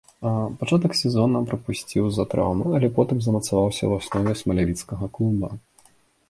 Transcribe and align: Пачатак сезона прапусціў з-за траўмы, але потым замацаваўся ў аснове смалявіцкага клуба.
Пачатак 0.59 0.95
сезона 0.99 1.41
прапусціў 1.51 2.07
з-за 2.07 2.25
траўмы, 2.31 2.65
але 2.79 2.87
потым 2.97 3.21
замацаваўся 3.27 3.79
ў 3.89 3.93
аснове 4.03 4.33
смалявіцкага 4.41 5.05
клуба. 5.21 5.47